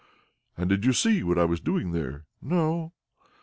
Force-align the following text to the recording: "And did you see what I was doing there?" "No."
"And 0.57 0.67
did 0.67 0.83
you 0.83 0.93
see 0.93 1.21
what 1.21 1.37
I 1.37 1.45
was 1.45 1.59
doing 1.59 1.91
there?" 1.91 2.25
"No." 2.41 2.93